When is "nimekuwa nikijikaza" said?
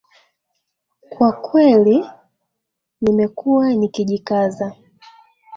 3.01-4.73